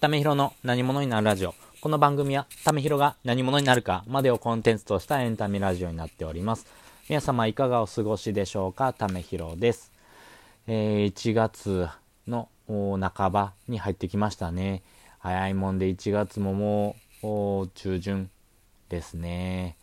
[0.00, 1.54] ためひろの何者になるラジオ。
[1.80, 6.66] この番組は、ためひろが何者になるかまでをコンテンツとしたエンタメラジオになっております。
[7.08, 8.92] 皆様いかがお過ごしでしょうか？
[8.92, 9.92] ためひろです。
[10.66, 11.88] えー、1月
[12.26, 14.82] の半ばに入ってきましたね。
[15.20, 16.96] 早いもんで1月もも
[17.62, 18.30] う中旬
[18.90, 19.76] ですね。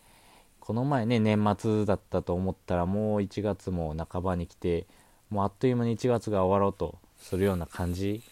[0.60, 4.86] この前ね、年末だったと思ったらもう1月も半ばに来て、
[5.30, 8.22] もうあっという間に1月が終わろうとするような感じ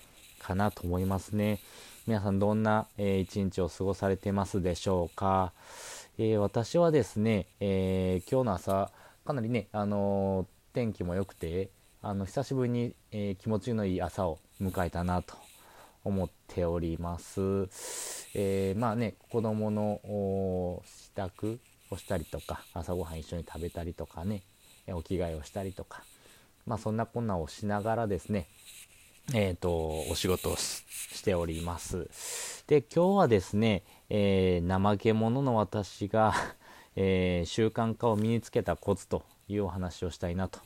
[0.41, 1.61] かなと思いますね。
[2.07, 5.53] 皆さんどんな、えー、一日を過ごされてますでしょうか？
[6.19, 8.91] えー、私はですね、えー、今日の朝、
[9.25, 11.71] かなりね、あの天気も良くて、
[12.03, 15.37] あの久しぶりに、え気持ちのいい朝を迎えたなと
[16.03, 17.69] 思っております。
[18.35, 20.01] えまあね、子供の
[20.87, 21.59] 支度
[21.91, 24.43] をしたりとか、朝ごはん一緒に食べたりとかね、
[24.89, 26.03] お着替えをしたりとか、
[26.67, 28.49] まあそんなこんなをしながらですね、
[29.33, 32.09] えっ、ー、と、お仕事をしております。
[32.67, 36.35] で、今日はですね、えー、怠け者の私が
[36.97, 40.59] えー、習慣化を身につけたコツというお話をしたいなと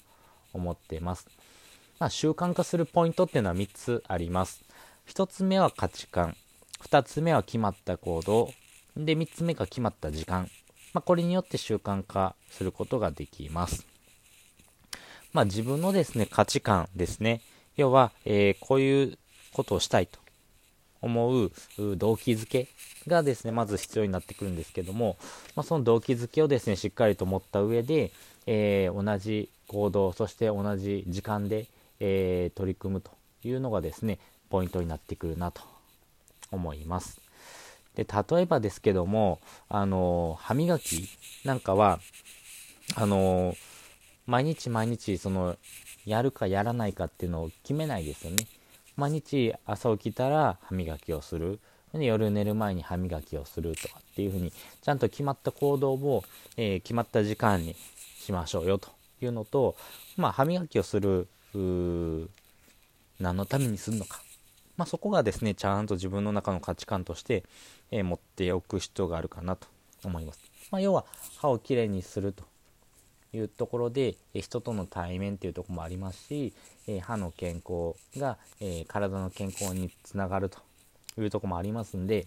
[0.55, 1.29] 思っています。
[1.98, 4.65] まあ、習慣化するポイントっていうのは3つあります。
[5.06, 6.34] 1つ目は価値観。
[6.81, 8.51] 2つ目は決まった行動。
[8.97, 10.51] で、3つ目が決まった時間。
[10.95, 13.87] まあ、これによって習慣化することができます。
[15.34, 17.43] まあ、自分のですね、価値観ですね。
[17.77, 19.19] 要は、えー、こういう
[19.53, 20.19] ことをしたいと
[21.00, 21.53] 思う
[21.97, 22.69] 動機づけ
[23.06, 25.16] がですね、まず必要になってくるんですけども、
[25.55, 28.11] まあ、その動機づけをですね、しっかりと持った上で、
[28.47, 31.66] えー、同じ行動、そして同じ時間で、
[32.00, 33.11] えー、取り組むと
[33.44, 35.62] いうのがですね、ポイントになってくるなと
[36.50, 37.20] 思います。
[37.94, 41.09] で、例えばですけども、あの、歯磨き
[41.44, 42.00] なんかは、
[42.97, 43.55] あの、
[44.27, 45.56] 毎日毎日、その、
[46.05, 48.47] やるかやらないかっていうのを決めないですよね。
[48.97, 51.60] 毎日朝起きたら歯磨きをする。
[51.92, 56.25] 夜寝る前に歯磨きをするとかっていうふうに、ちゃんと決まった行動を、
[56.56, 57.77] えー、決まった時間に
[58.19, 58.88] しましょうよと
[59.22, 59.76] いうのと、
[60.16, 61.28] まあ、歯磨きをする、
[63.20, 64.20] 何のためにするのか。
[64.76, 67.44] まあ、そこがですね、ちゃんと自分の中の価値観として、
[67.93, 69.69] えー、持っておく必要があるかなと
[70.03, 70.41] 思います。
[70.72, 71.04] まあ、要は、
[71.38, 72.44] 歯をきれいにすると
[73.37, 76.53] いうところで、え人との対面っていうところもありますし、
[76.87, 80.59] え歯の健康が、え体の健康につながると
[81.19, 82.27] いうところもありますんで、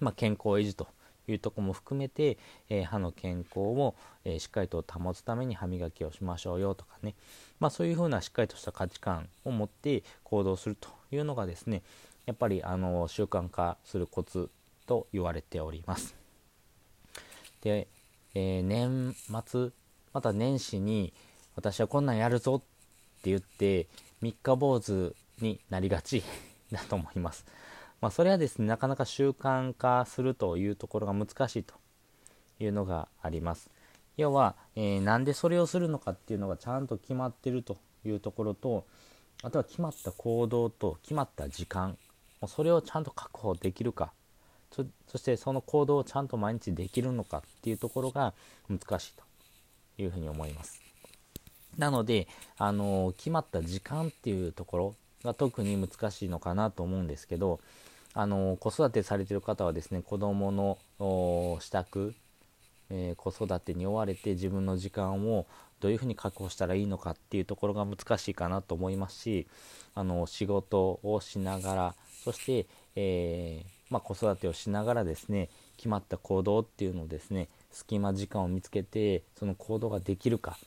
[0.00, 0.88] まあ、健康維持と
[1.28, 2.38] いうところも含めて、
[2.68, 3.94] え歯の健康を、
[4.24, 7.14] えしっかりと保つために歯磨きをしましょうよとかね、
[7.58, 11.82] まあ、そういうふうなしっかりとした価値観を持って行動するというのがですね
[12.26, 14.48] やっぱりあの習慣化するコツ
[14.86, 16.14] と言われております。
[17.62, 17.88] で、
[18.34, 19.14] えー、年
[19.46, 19.70] 末
[20.12, 21.12] また年始に
[21.56, 23.86] 私はこんなんやるぞって言って
[24.20, 26.22] 三日坊主になりがち
[26.70, 27.44] だと思います。
[28.00, 31.74] まあ、それはですね、なかなか習慣化するというところが難しいと
[32.58, 33.70] いうのがあります。
[34.16, 38.86] 要は、えー、なんでそれをするのかっていうのがちゃんと決まってるというところと、
[39.42, 41.96] あとは決まった行動と決まった時間、
[42.48, 44.12] それをちゃんと確保できるか、
[45.06, 48.34] そしてその行動をちゃんと毎日できるのかっていうところが
[48.68, 49.22] 難しいと
[49.98, 50.80] いうふうに思います。
[51.78, 54.94] なので、あの決まった時間っていうところ
[55.24, 57.60] が特に難しいのかなと思うんですけど、
[58.14, 60.78] あの子育てされてる方はですね、子供の
[61.60, 62.12] 支度、
[62.90, 65.46] えー、子育てに追われて自分の時間を
[65.80, 69.46] どういうふうに確保したらいいのかっていうところが難しいかなと思いますし、
[69.94, 80.58] あの仕事をしながら、そして、えー、まあ、子育てをしながらですね、決まった行動っていうのをですね、隙間時間を見つけてその行動ができるか。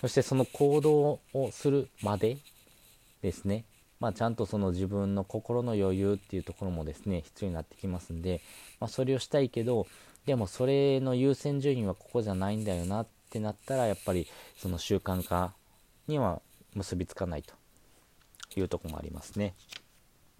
[0.00, 2.38] そしてその行動をするまで
[3.22, 3.64] ですね。
[4.00, 8.40] まあ、ちゃんとその自分の心の余裕っていうところもですね必要になってきますんで、
[8.78, 9.88] まあ、それをしたいけど
[10.24, 15.52] でもそれの優先順位はここじゃないんだよなってなったらやっぱりその習慣化
[16.06, 16.40] には
[16.74, 17.54] 結びつかないと
[18.56, 19.54] いうとこもありますね。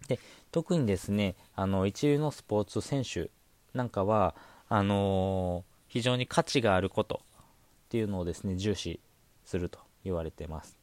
[0.07, 0.21] で
[0.53, 3.31] 特にですねあの一流のスポーツ選手
[3.75, 4.35] なんかは
[4.69, 9.01] あの非常に価値があることっていうのをですね重視
[9.45, 10.79] すると言われてます。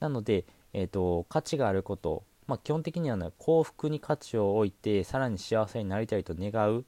[0.00, 6.84] なので、えーと、価値があること、まあ、基本的には、ね、幸福に価値を置いてさらに幸せになりたいと願う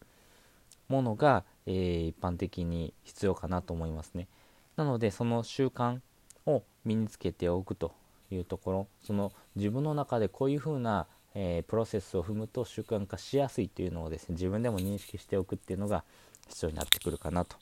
[0.89, 4.29] ものが、えー、一般的に必要かなと思いますね。
[4.77, 6.01] なのでその習慣
[6.47, 7.93] を身につけておくと
[8.31, 16.05] いうところその自分の中でこういうふうな、えー、プロセスを踏むと習慣化しやすいというのをですね自分でも認識しておくっていうのが
[16.49, 17.57] 必要になってくるかなと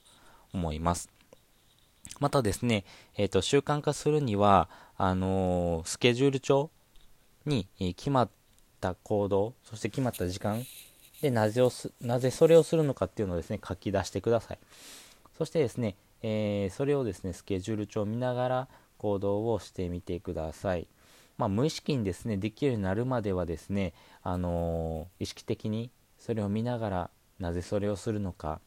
[0.52, 1.10] 思います。
[2.20, 2.84] またですね、
[3.16, 6.70] えっ、ー、と、習慣化するには、あのー、スケジュール帳
[7.44, 8.30] に決まっ
[8.80, 10.64] た行動そして決まった時間
[11.20, 14.58] でなぜをすなぜそれをするのかっていうのをですね書き出してください
[15.36, 18.68] そしてですね、えー、それをですねスケジュール帳を見ながら
[18.98, 20.88] 行動をしてみてください
[21.38, 23.92] まあ、無意識にですねできるようになるまではですね、
[24.22, 28.60] あの、意識的にそれを見ながらなぜそれをするのか、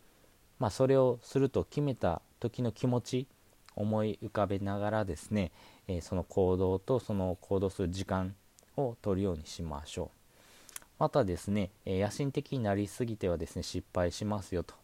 [0.59, 3.27] まあ、それをすると決めた時の気持ち
[3.75, 5.51] 思い浮かべながらですね、
[5.87, 8.35] え、その行動とその行動する時間
[8.77, 10.09] を取るようにしましょう。
[10.99, 14.75] またですね、え、野心的になりすぎてはですね失敗しますよと。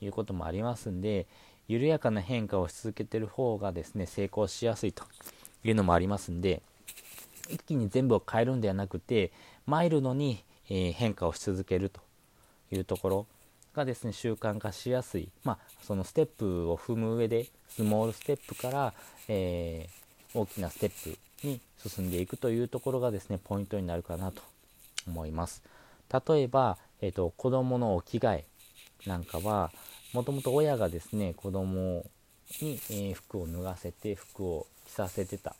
[0.00, 1.26] いうこともありますんで
[1.66, 5.04] 緩やかな変化をし続けてる方がですね成功しやすいと
[5.64, 6.62] いうのもありますんで
[7.48, 9.32] 一気に全部を変えるんではなくて
[9.66, 12.00] マイルドに、え変化をし続けると
[12.70, 13.26] いうところ
[13.78, 18.92] がですね習慣化しやすい、まあ、そのステップを踏む上でスモールステップから、
[19.28, 20.90] えー、大きなステッ
[21.42, 24.42] プに進んでいくというところがですねポイントになるかなと
[25.06, 25.62] 思います。
[26.28, 28.44] 例えば、えーと、子供のお着替え
[29.06, 29.70] なんかは
[30.12, 32.04] もともと親がですね子供
[32.60, 35.54] に、えー、服を脱がせて服を着させてた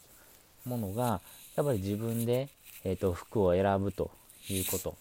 [0.65, 1.21] ものが
[1.55, 2.49] やっぱり自分で、
[2.85, 4.11] えーと、服を選ぶと
[4.49, 4.97] いうこと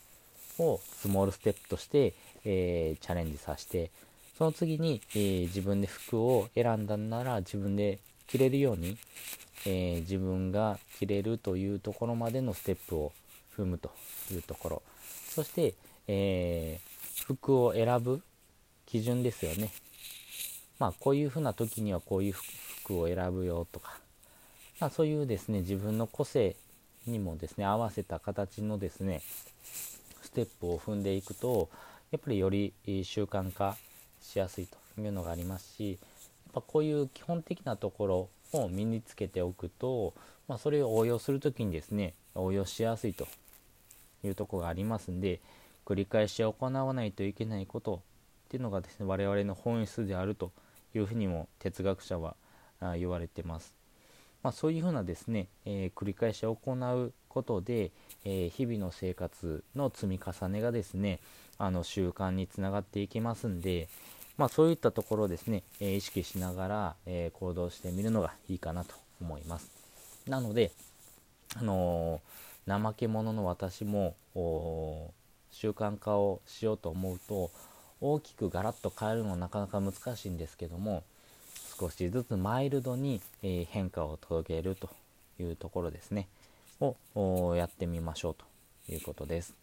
[0.63, 2.13] をスモールステップとして、
[2.49, 3.91] えー、チャレンジさせて
[4.37, 8.97] その次に、えー、自分で服を選んだんなら自分で着れるように、
[9.65, 13.11] えー、自分が着れるというところまでのステップを
[13.57, 13.91] 踏むと
[14.31, 14.81] いうところ。
[15.29, 15.73] そして、
[16.07, 16.79] え
[17.25, 18.21] 服を選ぶ
[18.85, 19.71] 基準ですよね。
[20.79, 23.99] まあこういうふうな時にはこういう服を選ぶよとか。
[24.79, 26.55] まあ、そういうですね自分の個性
[27.07, 29.21] にもですね合わせた形のですね
[30.21, 31.69] ステップを踏んでいくと
[32.11, 32.73] やっぱりより
[33.03, 33.75] 習慣化
[34.21, 40.13] しやすいというのがありますしやっぱこういう基本的なところを身につけておくと、
[40.47, 43.27] まあ、それを応用する時にですね応用しやすいと
[44.23, 45.41] いうとこがありますんで
[45.85, 47.95] 繰り返し行わないといけないこと
[48.47, 50.51] っていうのがですね我々の本質であると
[50.95, 52.35] いうふうにも哲学者は
[52.97, 53.76] 言われてます。
[54.47, 57.91] まあ、そういうふうなですね、えー、繰り返し行うことで、
[58.23, 61.19] えー、日々の生活の積み重ねがですね
[61.57, 63.89] あの習慣につながっていきますんで、
[64.37, 69.69] まあ、そういったところをですね、え意識しながら、え行動してみるのがいいかなと思います。
[70.29, 70.71] なので、
[71.57, 72.21] あの
[72.65, 74.15] 怠け者の私も
[75.51, 77.51] 習慣化をしようと思うと
[77.99, 81.03] 大きくガラッと変えるのはなかなか難しいんですけども
[81.79, 84.89] 少しずつマイルドに、え変化を届けると
[85.39, 86.27] いうところですね
[86.79, 89.53] をやってみましょうということです。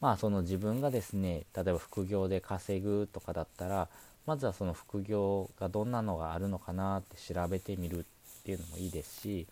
[0.00, 3.88] まあその自分がですね例えば副業で稼ぐとかだったら
[4.26, 8.02] まずはその副業がどんなのがあるのかなって調べてみるっ
[8.44, 9.46] ていうのもいいですし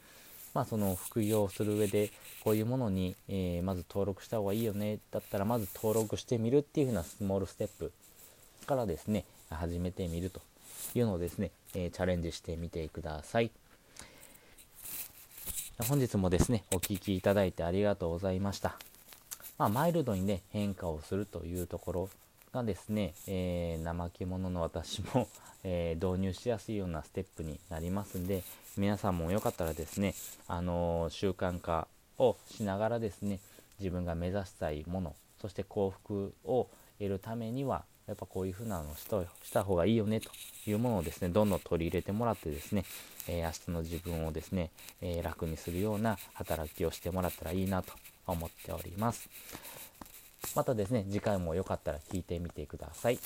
[0.55, 2.11] まあその副業をする上で
[2.43, 7.93] こういうものに、えー、まず登録した方がいいよねだったらまず登録してみるっていう風なスモールステップ
[8.67, 10.41] からですね始めてみると
[10.95, 13.51] いうのをですね、えチャレンジしてみてください。
[15.89, 18.77] 本日もですね、お聴きいただいてありがとうございました。
[19.59, 22.11] まあ、マイルドにね、変化をするというところ
[22.53, 25.29] がですね、えー、怠け者の私も
[25.65, 28.45] えー、導入しやすいようなステップになりますんで、
[28.77, 30.15] 皆さんもよかったらですね、
[30.47, 33.41] あのー、習慣化をしながらですね、
[33.81, 40.31] 自分が目指したいもの、そして幸福を得るためには、やっぱこういうふうなのをした方がいいよねと
[40.67, 42.85] いうものをですね、どんどん取り入れてもらってですね、
[43.29, 44.71] えー、明日の自分をですね、
[45.03, 47.93] えー、楽にするような働きをしてもらったらいいなと
[48.27, 49.29] 思っております。
[50.57, 53.19] またですね、次回もよかったら聞いてみてください。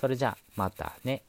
[0.00, 1.22] それじゃあ、またね。